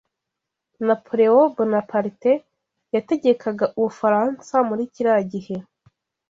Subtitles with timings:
[0.87, 2.31] Napoleon Bonaparte
[2.95, 5.55] yategekaga Ubufaransa muri kiriya gihe.